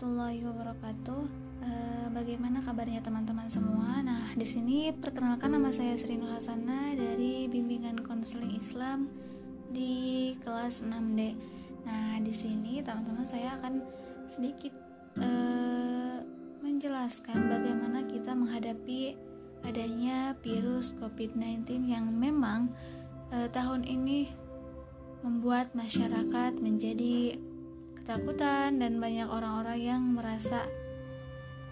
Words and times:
warahmatullahi 0.00 0.40
wabarakatuh. 0.48 1.22
E, 1.60 1.70
bagaimana 2.08 2.64
kabarnya 2.64 3.04
teman-teman 3.04 3.44
semua? 3.52 4.00
Nah, 4.00 4.32
di 4.32 4.48
sini 4.48 4.96
perkenalkan 4.96 5.52
nama 5.52 5.68
saya 5.68 5.92
Sri 6.00 6.16
Hasana 6.16 6.96
dari 6.96 7.44
Bimbingan 7.52 8.00
Konseling 8.08 8.56
Islam 8.56 9.12
di 9.68 10.32
kelas 10.40 10.80
6D. 10.88 11.36
Nah, 11.84 12.16
di 12.16 12.32
sini 12.32 12.80
teman-teman 12.80 13.28
saya 13.28 13.60
akan 13.60 13.84
sedikit 14.24 14.72
e, 15.20 15.28
menjelaskan 16.64 17.36
bagaimana 17.36 18.00
kita 18.08 18.32
menghadapi 18.32 19.20
adanya 19.68 20.32
virus 20.40 20.96
COVID-19 20.96 21.92
yang 21.92 22.08
memang 22.08 22.72
e, 23.28 23.52
tahun 23.52 23.84
ini 23.84 24.32
membuat 25.20 25.76
masyarakat 25.76 26.56
menjadi 26.56 27.36
ketakutan 28.10 28.82
dan 28.82 28.98
banyak 28.98 29.30
orang-orang 29.30 29.78
yang 29.78 30.02
merasa 30.02 30.66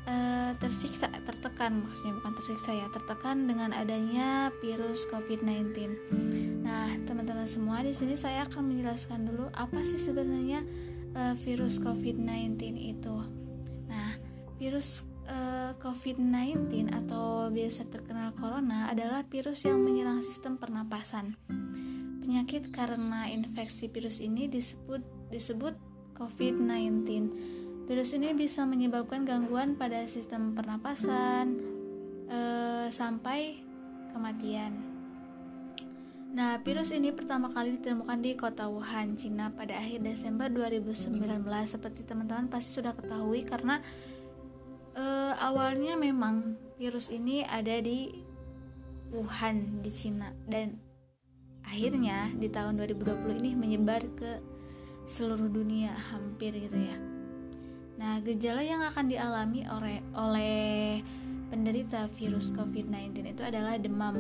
uh, 0.07 0.55
tersiksa, 0.63 1.11
tertekan 1.27 1.83
maksudnya 1.83 2.15
bukan 2.15 2.39
tersiksa 2.39 2.79
ya, 2.79 2.87
tertekan 2.95 3.51
dengan 3.51 3.75
adanya 3.75 4.55
virus 4.63 5.03
COVID-19. 5.11 5.99
Nah, 6.63 6.95
teman-teman 7.11 7.51
semua 7.51 7.83
di 7.83 7.91
sini 7.91 8.15
saya 8.15 8.47
akan 8.47 8.71
menjelaskan 8.71 9.27
dulu 9.27 9.51
apa 9.51 9.83
sih 9.83 9.99
sebenarnya 9.99 10.63
uh, 11.19 11.35
virus 11.43 11.83
COVID-19 11.83 12.87
itu. 12.87 13.19
Nah, 13.91 14.15
virus 14.63 15.03
uh, 15.27 15.75
COVID-19 15.83 16.87
atau 16.95 17.51
biasa 17.51 17.91
terkenal 17.91 18.31
corona 18.39 18.87
adalah 18.87 19.27
virus 19.27 19.67
yang 19.67 19.83
menyerang 19.83 20.23
sistem 20.23 20.55
pernapasan. 20.55 21.35
Penyakit 22.23 22.71
karena 22.71 23.27
infeksi 23.27 23.91
virus 23.91 24.23
ini 24.23 24.47
disebut 24.47 25.03
disebut 25.35 25.88
COVID-19. 26.19 27.07
Virus 27.89 28.13
ini 28.13 28.37
bisa 28.37 28.69
menyebabkan 28.69 29.25
gangguan 29.25 29.79
pada 29.79 30.05
sistem 30.05 30.53
pernapasan 30.53 31.57
eh, 32.29 32.87
sampai 32.93 33.63
kematian. 34.13 34.99
Nah, 36.29 36.61
virus 36.61 36.93
ini 36.93 37.09
pertama 37.09 37.49
kali 37.49 37.81
ditemukan 37.81 38.21
di 38.21 38.37
kota 38.37 38.69
Wuhan, 38.69 39.17
Cina 39.17 39.49
pada 39.49 39.81
akhir 39.81 40.05
Desember 40.05 40.53
2019 40.53 41.41
seperti 41.65 42.05
teman-teman 42.05 42.53
pasti 42.53 42.77
sudah 42.77 42.93
ketahui 42.93 43.49
karena 43.49 43.81
eh, 44.93 45.33
awalnya 45.41 45.97
memang 45.97 46.61
virus 46.77 47.09
ini 47.09 47.49
ada 47.49 47.81
di 47.81 48.13
Wuhan 49.09 49.81
di 49.81 49.89
Cina 49.89 50.37
dan 50.45 50.77
akhirnya 51.65 52.29
di 52.37 52.53
tahun 52.53 52.77
2020 52.77 53.41
ini 53.41 53.51
menyebar 53.57 54.05
ke 54.13 54.58
seluruh 55.09 55.49
dunia 55.49 55.97
hampir 56.13 56.53
gitu 56.53 56.77
ya. 56.77 56.97
Nah, 57.99 58.21
gejala 58.23 58.63
yang 58.63 58.85
akan 58.85 59.11
dialami 59.11 59.67
oleh 59.67 59.99
oleh 60.15 61.03
penderita 61.49 62.07
virus 62.15 62.53
COVID-19 62.53 63.35
itu 63.35 63.43
adalah 63.43 63.81
demam, 63.81 64.15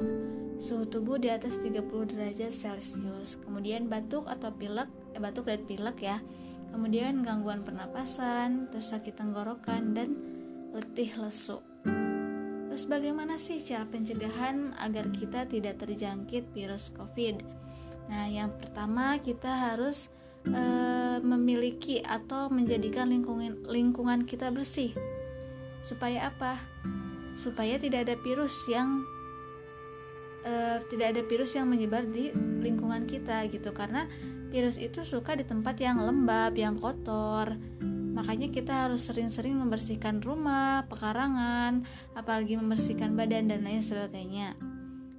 suhu 0.56 0.88
tubuh 0.88 1.20
di 1.20 1.28
atas 1.28 1.60
30 1.60 1.84
derajat 2.08 2.50
Celcius, 2.50 3.36
kemudian 3.44 3.86
batuk 3.86 4.26
atau 4.26 4.50
pilek, 4.50 4.88
eh, 5.14 5.20
batuk 5.20 5.46
dan 5.46 5.62
pilek 5.68 6.00
ya. 6.02 6.18
Kemudian 6.68 7.24
gangguan 7.24 7.64
pernapasan, 7.64 8.68
terus 8.68 8.92
sakit 8.92 9.16
tenggorokan 9.16 9.96
dan 9.96 10.08
letih 10.72 11.16
lesu. 11.16 11.64
Terus 12.68 12.84
bagaimana 12.84 13.40
sih 13.40 13.56
cara 13.62 13.88
pencegahan 13.88 14.76
agar 14.76 15.08
kita 15.08 15.48
tidak 15.48 15.80
terjangkit 15.80 16.52
virus 16.52 16.92
COVID? 16.92 17.40
Nah, 18.12 18.28
yang 18.28 18.52
pertama 18.56 19.16
kita 19.20 19.72
harus 19.72 20.12
e, 20.46 20.62
memiliki 21.24 22.04
atau 22.04 22.52
menjadikan 22.52 23.10
lingkungan 23.10 23.66
lingkungan 23.66 24.22
kita 24.28 24.52
bersih. 24.54 24.94
Supaya 25.82 26.30
apa? 26.30 26.62
Supaya 27.34 27.78
tidak 27.78 28.06
ada 28.06 28.14
virus 28.20 28.54
yang 28.70 29.02
e, 30.46 30.82
tidak 30.86 31.16
ada 31.16 31.22
virus 31.26 31.56
yang 31.58 31.66
menyebar 31.66 32.06
di 32.06 32.30
lingkungan 32.62 33.08
kita 33.08 33.46
gitu 33.50 33.74
karena 33.74 34.06
virus 34.48 34.80
itu 34.80 35.04
suka 35.04 35.36
di 35.36 35.44
tempat 35.44 35.76
yang 35.78 36.00
lembab, 36.00 36.56
yang 36.56 36.80
kotor. 36.80 37.56
Makanya 38.18 38.50
kita 38.50 38.88
harus 38.88 39.06
sering-sering 39.06 39.54
membersihkan 39.54 40.18
rumah, 40.18 40.82
pekarangan, 40.90 41.86
apalagi 42.18 42.58
membersihkan 42.58 43.14
badan 43.14 43.46
dan 43.46 43.62
lain 43.62 43.78
sebagainya. 43.78 44.58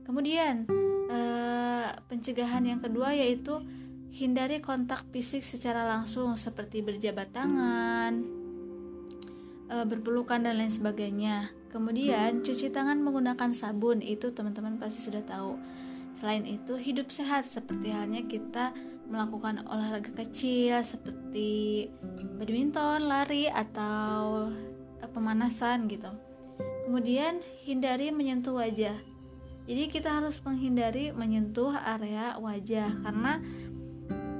Kemudian, 0.04 0.68
e, 1.08 1.20
pencegahan 2.12 2.66
yang 2.68 2.84
kedua 2.84 3.16
yaitu 3.16 3.64
Hindari 4.10 4.60
kontak 4.60 5.06
fisik 5.14 5.46
secara 5.46 5.86
langsung 5.86 6.34
seperti 6.36 6.82
berjabat 6.82 7.30
tangan, 7.30 8.26
e, 9.70 9.76
berpelukan 9.86 10.42
dan 10.42 10.58
lain 10.58 10.74
sebagainya. 10.74 11.54
Kemudian 11.70 12.42
cuci 12.42 12.74
tangan 12.74 12.98
menggunakan 13.00 13.54
sabun 13.54 14.02
itu 14.02 14.34
teman-teman 14.34 14.82
pasti 14.82 15.06
sudah 15.06 15.22
tahu. 15.22 15.62
Selain 16.18 16.42
itu 16.44 16.74
hidup 16.76 17.14
sehat 17.14 17.46
seperti 17.46 17.94
halnya 17.94 18.26
kita 18.26 18.74
melakukan 19.06 19.66
olahraga 19.70 20.10
kecil 20.14 20.82
seperti 20.82 21.88
badminton, 22.38 23.06
lari 23.06 23.46
atau 23.46 24.50
e, 24.98 25.06
pemanasan 25.06 25.86
gitu. 25.86 26.10
Kemudian 26.90 27.46
hindari 27.70 28.10
menyentuh 28.10 28.58
wajah. 28.58 28.98
Jadi 29.70 29.94
kita 29.94 30.10
harus 30.10 30.42
menghindari 30.42 31.14
menyentuh 31.14 31.70
area 31.78 32.34
wajah 32.42 32.90
karena 33.06 33.38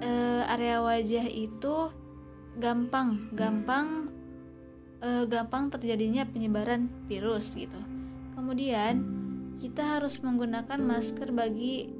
uh, 0.10 0.54
area 0.58 0.82
wajah 0.82 1.30
itu 1.30 1.94
gampang 2.58 3.30
gampang 3.38 4.10
uh, 5.06 5.24
gampang 5.30 5.70
terjadinya 5.70 6.26
penyebaran 6.26 6.90
virus 7.06 7.54
gitu. 7.54 7.78
Kemudian 8.34 9.06
kita 9.62 10.00
harus 10.00 10.18
menggunakan 10.26 10.80
masker 10.82 11.30
bagi 11.30 12.00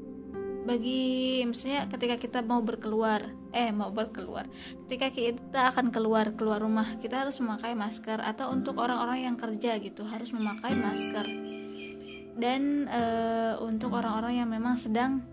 bagi 0.70 1.42
misalnya 1.50 1.88
ketika 1.90 2.16
kita 2.20 2.40
mau 2.46 2.62
berkeluar 2.62 3.32
eh 3.50 3.74
mau 3.74 3.90
berkeluar 3.90 4.46
ketika 4.86 5.10
kita 5.10 5.60
akan 5.74 5.90
keluar 5.90 6.38
keluar 6.38 6.62
rumah 6.62 7.00
kita 7.02 7.26
harus 7.26 7.42
memakai 7.42 7.74
masker 7.74 8.22
atau 8.22 8.54
untuk 8.54 8.78
orang-orang 8.78 9.26
yang 9.26 9.36
kerja 9.40 9.82
gitu 9.82 10.06
harus 10.06 10.30
memakai 10.30 10.78
masker 10.78 11.26
dan 12.38 12.86
e, 12.86 13.02
untuk 13.66 13.98
orang-orang 13.98 14.46
yang 14.46 14.50
memang 14.52 14.78
sedang 14.78 15.26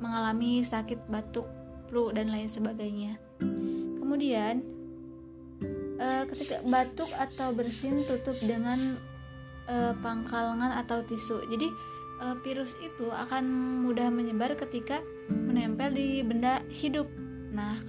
mengalami 0.00 0.64
sakit 0.64 1.06
batuk 1.12 1.46
flu 1.90 2.14
dan 2.14 2.30
lain 2.30 2.46
sebagainya. 2.46 3.18
Kemudian 3.98 4.62
uh, 5.98 6.24
ketika 6.30 6.62
batuk 6.62 7.10
atau 7.12 7.50
bersin 7.50 8.06
tutup 8.06 8.38
dengan 8.38 8.96
uh, 9.66 9.92
pangkal 9.98 10.56
lengan 10.56 10.78
atau 10.80 11.02
tisu. 11.02 11.44
Jadi 11.50 11.68
uh, 12.22 12.38
virus 12.40 12.78
itu 12.80 13.10
akan 13.10 13.44
mudah 13.84 14.08
menyebar 14.08 14.54
ketika 14.54 15.02
menempel 15.28 15.90
di 15.92 16.22
benda 16.22 16.62
hidup. 16.70 17.10
Nah, 17.50 17.82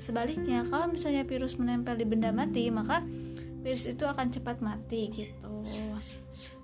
sebaliknya 0.00 0.64
kalau 0.66 0.88
misalnya 0.88 1.22
virus 1.28 1.60
menempel 1.60 1.94
di 1.94 2.08
benda 2.08 2.32
mati, 2.32 2.66
maka 2.72 3.04
virus 3.60 3.84
itu 3.84 4.08
akan 4.08 4.32
cepat 4.32 4.64
mati 4.64 5.12
gitu. 5.12 5.54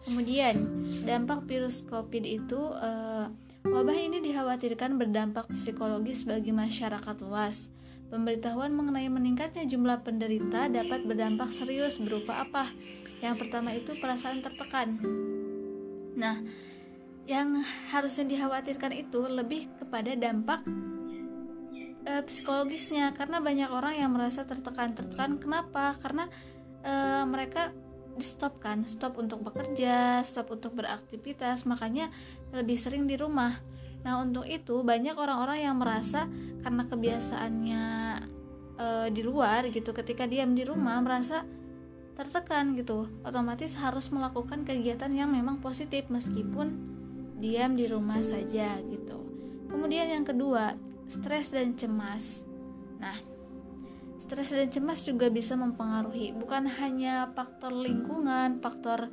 Kemudian 0.03 0.59
dampak 1.07 1.47
virus 1.47 1.87
COVID 1.87 2.25
itu 2.27 2.59
uh, 2.59 3.31
Wabah 3.63 3.95
ini 3.95 4.19
dikhawatirkan 4.19 4.99
berdampak 4.99 5.47
psikologis 5.55 6.27
bagi 6.27 6.51
masyarakat 6.51 7.17
luas. 7.23 7.71
Pemberitahuan 8.11 8.75
mengenai 8.75 9.07
meningkatnya 9.07 9.63
jumlah 9.71 10.03
penderita 10.03 10.67
dapat 10.67 11.07
berdampak 11.07 11.47
serius 11.55 12.03
berupa 12.03 12.43
apa? 12.43 12.75
Yang 13.23 13.47
pertama 13.47 13.71
itu 13.71 13.95
perasaan 14.03 14.43
tertekan. 14.43 14.99
Nah, 16.19 16.43
yang 17.31 17.63
harusnya 17.95 18.27
dikhawatirkan 18.35 18.93
itu 18.99 19.31
lebih 19.31 19.71
kepada 19.79 20.11
dampak 20.19 20.67
e, 22.03 22.13
psikologisnya 22.27 23.15
karena 23.15 23.39
banyak 23.39 23.71
orang 23.71 23.95
yang 23.95 24.11
merasa 24.11 24.43
tertekan. 24.43 24.99
Tertekan 24.99 25.39
kenapa? 25.39 25.95
Karena 26.03 26.27
e, 26.83 26.93
mereka 27.31 27.71
di 28.13 28.25
stop 28.25 28.61
kan 28.61 28.85
stop 28.85 29.17
untuk 29.17 29.41
bekerja 29.41 30.21
stop 30.23 30.53
untuk 30.53 30.77
beraktivitas 30.77 31.65
makanya 31.65 32.13
lebih 32.53 32.77
sering 32.77 33.09
di 33.09 33.17
rumah. 33.17 33.61
Nah 34.03 34.21
untuk 34.21 34.45
itu 34.45 34.83
banyak 34.83 35.15
orang-orang 35.15 35.65
yang 35.65 35.77
merasa 35.79 36.27
karena 36.61 36.85
kebiasaannya 36.91 37.85
e, 38.77 38.87
di 39.15 39.23
luar 39.23 39.71
gitu 39.71 39.95
ketika 39.95 40.27
diam 40.27 40.53
di 40.53 40.67
rumah 40.67 40.99
merasa 41.01 41.47
tertekan 42.19 42.77
gitu. 42.77 43.09
Otomatis 43.25 43.79
harus 43.81 44.13
melakukan 44.13 44.69
kegiatan 44.69 45.11
yang 45.11 45.33
memang 45.33 45.63
positif 45.65 46.07
meskipun 46.13 46.77
diam 47.41 47.75
di 47.75 47.89
rumah 47.89 48.21
saja 48.21 48.77
gitu. 48.87 49.19
Kemudian 49.73 50.13
yang 50.13 50.27
kedua 50.27 50.77
stres 51.09 51.51
dan 51.51 51.75
cemas. 51.79 52.45
Nah 53.01 53.32
Stres 54.23 54.55
dan 54.55 54.71
cemas 54.71 55.03
juga 55.03 55.27
bisa 55.35 55.59
mempengaruhi 55.59 56.31
bukan 56.31 56.71
hanya 56.79 57.35
faktor 57.35 57.75
lingkungan, 57.75 58.63
faktor 58.63 59.11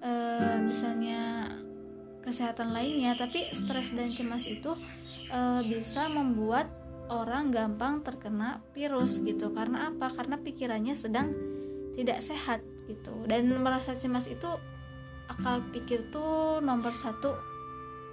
e, 0.00 0.12
misalnya 0.64 1.52
kesehatan 2.24 2.72
lainnya, 2.72 3.12
tapi 3.20 3.44
stres 3.52 3.92
dan 3.92 4.08
cemas 4.08 4.48
itu 4.48 4.72
e, 5.28 5.40
bisa 5.68 6.08
membuat 6.08 6.72
orang 7.12 7.52
gampang 7.52 8.00
terkena 8.00 8.64
virus 8.72 9.20
gitu. 9.20 9.52
Karena 9.52 9.92
apa? 9.92 10.08
Karena 10.08 10.40
pikirannya 10.40 10.96
sedang 10.96 11.36
tidak 11.92 12.24
sehat 12.24 12.64
gitu 12.86 13.24
dan 13.26 13.48
merasa 13.60 13.92
cemas 13.96 14.30
itu 14.30 14.46
akal 15.26 15.64
pikir 15.74 16.06
tuh 16.12 16.62
nomor 16.62 16.94
satu 16.94 17.34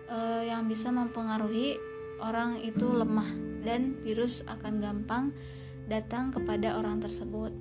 uh, 0.10 0.42
yang 0.42 0.66
bisa 0.66 0.89
mempengaruhi 0.89 1.78
orang 2.24 2.57
itu 2.63 2.89
lemah 2.89 3.30
dan 3.62 4.00
virus 4.01 4.42
akan 4.50 4.81
gampang 4.81 5.36
datang 5.88 6.31
kepada 6.31 6.80
orang 6.80 7.03
tersebut. 7.03 7.51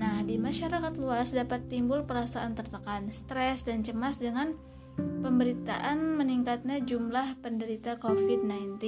Nah, 0.00 0.24
di 0.26 0.40
masyarakat 0.40 0.98
luas 0.98 1.30
dapat 1.30 1.68
timbul 1.70 2.02
perasaan 2.02 2.58
tertekan, 2.58 3.06
stres, 3.14 3.62
dan 3.62 3.86
cemas 3.86 4.18
dengan 4.18 4.56
pemberitaan 4.98 6.18
meningkatnya 6.18 6.82
jumlah 6.82 7.38
penderita 7.40 7.96
COVID-19. 8.00 8.82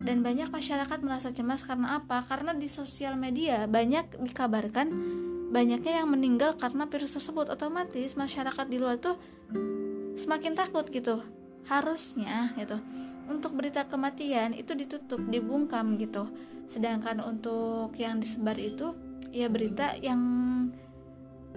Dan 0.00 0.24
banyak 0.24 0.48
masyarakat 0.48 0.98
merasa 1.04 1.28
cemas 1.28 1.60
karena 1.60 2.00
apa? 2.00 2.24
Karena 2.24 2.56
di 2.56 2.66
sosial 2.72 3.20
media 3.20 3.68
banyak 3.68 4.16
dikabarkan 4.16 4.88
banyaknya 5.52 6.00
yang 6.00 6.08
meninggal 6.08 6.56
karena 6.56 6.88
virus 6.88 7.20
tersebut. 7.20 7.52
Otomatis 7.52 8.16
masyarakat 8.16 8.66
di 8.66 8.80
luar 8.80 8.96
tuh 8.96 9.20
semakin 10.16 10.56
takut 10.56 10.88
gitu. 10.88 11.20
Harusnya 11.68 12.56
gitu. 12.56 12.80
Untuk 13.28 13.52
berita 13.52 13.84
kematian 13.86 14.56
itu 14.56 14.72
ditutup, 14.72 15.20
dibungkam 15.28 16.00
gitu. 16.00 16.32
Sedangkan 16.70 17.18
untuk 17.18 17.90
yang 17.98 18.22
disebar 18.22 18.54
itu 18.54 18.94
ya 19.34 19.50
berita 19.50 19.98
yang 19.98 20.22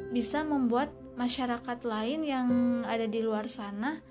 bisa 0.09 0.41
membuat 0.41 0.89
masyarakat 1.13 1.85
lain 1.85 2.25
yang 2.25 2.47
ada 2.89 3.05
di 3.05 3.21
luar 3.21 3.45
sana 3.45 4.01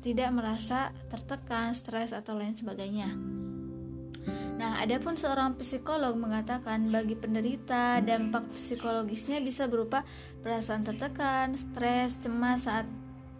tidak 0.00 0.32
merasa 0.32 0.92
tertekan, 1.12 1.72
stres 1.76 2.12
atau 2.12 2.36
lain 2.36 2.56
sebagainya. 2.56 3.12
Nah, 4.60 4.76
adapun 4.80 5.16
seorang 5.16 5.56
psikolog 5.56 6.12
mengatakan 6.20 6.92
bagi 6.92 7.16
penderita 7.16 8.00
dampak 8.04 8.44
psikologisnya 8.52 9.40
bisa 9.40 9.64
berupa 9.64 10.04
perasaan 10.44 10.84
tertekan, 10.84 11.56
stres, 11.56 12.20
cemas 12.20 12.68
saat 12.68 12.84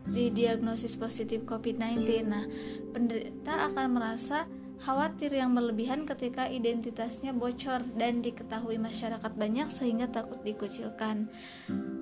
didiagnosis 0.08 0.96
positif 0.96 1.44
COVID-19. 1.44 2.24
Nah, 2.24 2.48
penderita 2.96 3.68
akan 3.68 3.86
merasa 3.92 4.48
khawatir 4.80 5.36
yang 5.36 5.52
berlebihan 5.52 6.08
ketika 6.08 6.48
identitasnya 6.48 7.36
bocor 7.36 7.84
dan 7.96 8.24
diketahui 8.24 8.80
masyarakat 8.80 9.32
banyak 9.36 9.68
sehingga 9.68 10.08
takut 10.08 10.40
dikucilkan. 10.40 11.28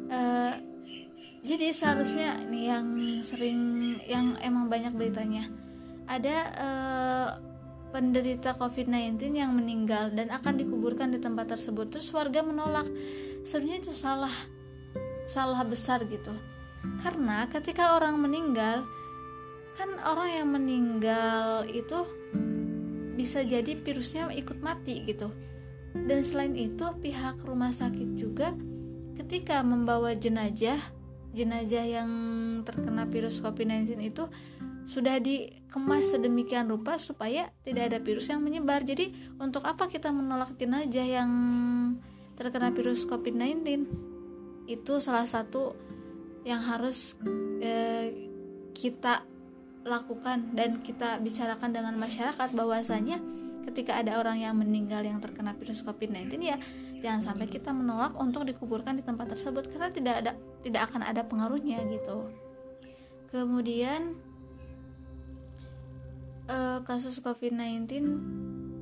Uh, 0.09 0.55
jadi 1.43 1.71
seharusnya 1.71 2.35
nih 2.51 2.65
yang 2.71 2.87
sering 3.23 3.61
yang 4.07 4.35
emang 4.43 4.67
banyak 4.67 4.93
beritanya 4.95 5.47
ada 6.09 6.37
uh, 6.57 7.29
penderita 7.89 8.57
COVID-19 8.57 9.33
yang 9.33 9.53
meninggal 9.55 10.13
dan 10.13 10.29
akan 10.29 10.61
dikuburkan 10.61 11.13
di 11.15 11.21
tempat 11.21 11.57
tersebut 11.57 11.89
terus 11.89 12.13
warga 12.13 12.45
menolak 12.45 12.89
sebenarnya 13.45 13.89
itu 13.89 13.93
salah 13.97 14.33
salah 15.29 15.61
besar 15.65 16.05
gitu 16.09 16.33
karena 17.05 17.49
ketika 17.49 17.97
orang 17.97 18.21
meninggal 18.21 18.85
kan 19.77 19.91
orang 20.05 20.31
yang 20.43 20.49
meninggal 20.51 21.65
itu 21.71 22.03
bisa 23.19 23.43
jadi 23.43 23.75
virusnya 23.75 24.31
ikut 24.31 24.63
mati 24.63 25.03
gitu. 25.03 25.35
Dan 25.91 26.23
selain 26.23 26.55
itu 26.55 26.87
pihak 27.03 27.43
rumah 27.43 27.75
sakit 27.75 28.15
juga 28.15 28.55
ketika 29.19 29.67
membawa 29.67 30.15
jenazah 30.15 30.79
jenazah 31.35 31.85
yang 31.85 32.11
terkena 32.63 33.05
virus 33.05 33.43
COVID-19 33.43 33.99
itu 34.01 34.25
sudah 34.89 35.21
dikemas 35.21 36.17
sedemikian 36.17 36.65
rupa 36.71 36.97
supaya 36.97 37.53
tidak 37.67 37.93
ada 37.93 37.99
virus 38.01 38.33
yang 38.33 38.41
menyebar. 38.41 38.81
Jadi 38.87 39.13
untuk 39.37 39.67
apa 39.69 39.91
kita 39.91 40.09
menolak 40.09 40.57
jenazah 40.57 41.05
yang 41.05 41.31
terkena 42.39 42.73
virus 42.73 43.05
COVID-19? 43.05 43.85
Itu 44.65 45.03
salah 45.03 45.29
satu 45.29 45.77
yang 46.49 46.65
harus 46.65 47.19
eh, 47.61 48.15
kita 48.73 49.27
lakukan 49.89 50.53
dan 50.53 50.79
kita 50.85 51.19
bicarakan 51.19 51.73
dengan 51.73 51.97
masyarakat 51.97 52.49
bahwasanya 52.53 53.19
ketika 53.69 54.01
ada 54.01 54.17
orang 54.17 54.41
yang 54.41 54.57
meninggal 54.57 55.05
yang 55.05 55.21
terkena 55.21 55.53
virus 55.57 55.85
COVID-19 55.85 56.41
ya 56.41 56.57
jangan 57.05 57.21
sampai 57.33 57.47
kita 57.49 57.73
menolak 57.73 58.17
untuk 58.17 58.49
dikuburkan 58.49 58.97
di 58.97 59.05
tempat 59.05 59.33
tersebut 59.37 59.69
karena 59.69 59.89
tidak 59.93 60.15
ada 60.25 60.33
tidak 60.65 60.83
akan 60.93 61.03
ada 61.05 61.23
pengaruhnya 61.25 61.81
gitu. 61.89 62.33
Kemudian 63.29 64.17
uh, 66.49 66.81
kasus 66.83 67.21
COVID-19 67.21 67.93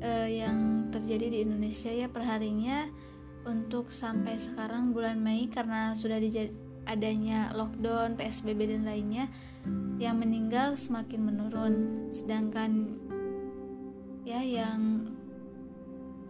uh, 0.01 0.29
yang 0.31 0.89
terjadi 0.95 1.27
di 1.35 1.39
Indonesia 1.43 1.91
ya 1.91 2.07
perharinya 2.07 2.87
untuk 3.47 3.91
sampai 3.95 4.39
sekarang 4.39 4.95
bulan 4.95 5.19
Mei 5.23 5.47
karena 5.51 5.95
sudah 5.95 6.19
adanya 6.87 7.51
lockdown, 7.53 8.15
PSBB 8.15 8.73
dan 8.73 8.87
lainnya 8.87 9.27
yang 9.99 10.23
meninggal 10.23 10.79
semakin 10.79 11.21
menurun. 11.27 11.75
Sedangkan 12.15 12.97
ya 14.27 14.43
yang 14.43 15.11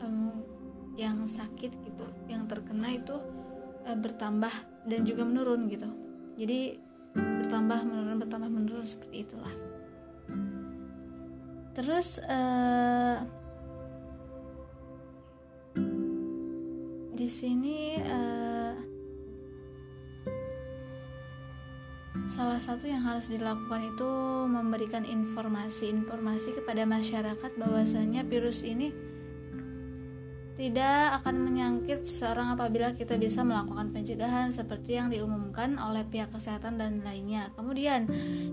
um, 0.00 0.32
yang 0.96 1.24
sakit 1.28 1.72
gitu 1.84 2.06
yang 2.28 2.48
terkena 2.48 2.92
itu 2.92 3.16
uh, 3.84 3.96
bertambah 3.96 4.52
dan 4.88 5.00
juga 5.04 5.22
menurun 5.28 5.68
gitu. 5.68 5.88
Jadi 6.36 6.80
bertambah 7.16 7.84
menurun 7.84 8.16
bertambah 8.20 8.50
menurun 8.50 8.88
seperti 8.88 9.28
itulah. 9.28 9.54
Terus 11.76 12.16
uh, 12.24 13.20
di 17.16 17.28
sini 17.28 18.00
uh, 18.00 18.55
salah 22.36 22.60
satu 22.60 22.84
yang 22.84 23.00
harus 23.00 23.32
dilakukan 23.32 23.96
itu 23.96 24.10
memberikan 24.44 25.08
informasi-informasi 25.08 26.60
kepada 26.60 26.84
masyarakat 26.84 27.50
bahwasanya 27.56 28.28
virus 28.28 28.60
ini 28.60 28.92
tidak 30.60 31.20
akan 31.20 31.48
menyangkit 31.48 32.04
seseorang 32.04 32.52
apabila 32.52 32.92
kita 32.92 33.16
bisa 33.16 33.40
melakukan 33.40 33.88
pencegahan 33.92 34.52
seperti 34.52 35.00
yang 35.00 35.08
diumumkan 35.08 35.80
oleh 35.80 36.04
pihak 36.04 36.32
kesehatan 36.32 36.76
dan 36.80 37.04
lainnya. 37.04 37.52
Kemudian, 37.56 38.08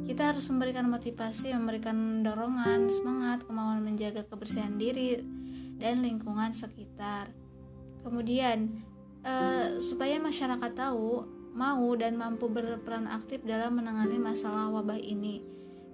kita 0.07 0.31
harus 0.31 0.47
memberikan 0.51 0.87
motivasi, 0.87 1.55
memberikan 1.55 2.23
dorongan, 2.23 2.91
semangat, 2.91 3.47
kemauan 3.47 3.83
menjaga 3.83 4.27
kebersihan 4.27 4.75
diri 4.75 5.23
dan 5.79 6.03
lingkungan 6.03 6.51
sekitar. 6.51 7.31
Kemudian, 8.03 8.83
eh, 9.23 9.79
supaya 9.79 10.19
masyarakat 10.19 10.71
tahu 10.75 11.23
mau 11.53 11.93
dan 11.93 12.17
mampu 12.17 12.49
berperan 12.49 13.05
aktif 13.05 13.45
dalam 13.45 13.77
menangani 13.77 14.17
masalah 14.17 14.73
wabah 14.73 14.97
ini. 14.97 15.45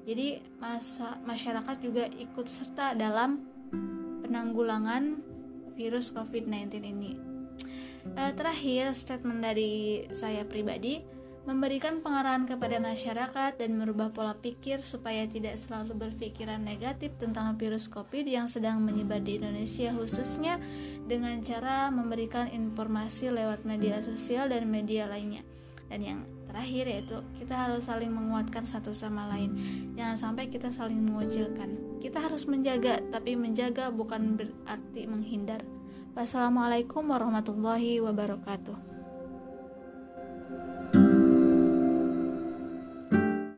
Jadi 0.07 0.41
masa 0.57 1.19
masyarakat 1.27 1.75
juga 1.83 2.07
ikut 2.07 2.47
serta 2.47 2.95
dalam 2.95 3.45
penanggulangan 4.23 5.21
virus 5.75 6.09
COVID-19 6.15 6.81
ini. 6.81 7.11
Eh, 8.15 8.31
terakhir, 8.33 8.95
statement 8.95 9.43
dari 9.43 10.07
saya 10.15 10.47
pribadi 10.47 11.18
memberikan 11.47 12.03
pengarahan 12.03 12.43
kepada 12.43 12.79
masyarakat 12.83 13.55
dan 13.55 13.71
merubah 13.79 14.11
pola 14.11 14.35
pikir 14.35 14.83
supaya 14.83 15.23
tidak 15.29 15.55
selalu 15.55 15.95
berpikiran 15.95 16.59
negatif 16.59 17.15
tentang 17.15 17.55
virus 17.55 17.87
COVID 17.87 18.27
yang 18.27 18.51
sedang 18.51 18.83
menyebar 18.83 19.23
di 19.23 19.39
Indonesia 19.39 19.95
khususnya 19.95 20.59
dengan 21.07 21.39
cara 21.39 21.87
memberikan 21.89 22.51
informasi 22.51 23.31
lewat 23.31 23.63
media 23.63 24.03
sosial 24.03 24.51
dan 24.51 24.67
media 24.67 25.07
lainnya. 25.07 25.41
Dan 25.89 25.99
yang 26.05 26.19
terakhir 26.49 26.85
yaitu 26.89 27.17
kita 27.37 27.53
harus 27.53 27.85
saling 27.85 28.09
menguatkan 28.09 28.65
satu 28.65 28.93
sama 28.93 29.29
lain. 29.29 29.53
Jangan 29.93 30.17
sampai 30.17 30.49
kita 30.49 30.69
saling 30.73 31.01
mengucilkan. 31.01 32.01
Kita 32.01 32.25
harus 32.25 32.45
menjaga, 32.45 33.01
tapi 33.09 33.37
menjaga 33.37 33.89
bukan 33.89 34.37
berarti 34.37 35.05
menghindar. 35.05 35.61
Wassalamualaikum 36.17 37.05
warahmatullahi 37.05 38.01
wabarakatuh. 38.01 38.88